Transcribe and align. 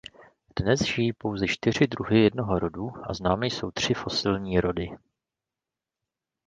Dnes 0.59 0.81
žijí 0.83 1.13
pouze 1.13 1.47
čtyři 1.47 1.87
druhy 1.87 2.19
jednoho 2.19 2.59
rodu 2.59 2.91
a 3.09 3.13
známy 3.13 3.47
jsou 3.49 3.71
tři 3.71 3.93
fosilní 3.93 4.59
rody. 4.59 4.89